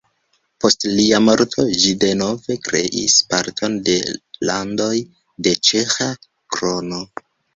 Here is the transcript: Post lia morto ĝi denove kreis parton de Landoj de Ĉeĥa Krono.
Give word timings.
Post 0.63 0.85
lia 0.99 1.17
morto 1.25 1.65
ĝi 1.83 1.91
denove 2.03 2.55
kreis 2.69 3.17
parton 3.33 3.77
de 3.89 3.97
Landoj 4.51 4.97
de 5.49 5.55
Ĉeĥa 5.69 6.09
Krono. 6.57 7.01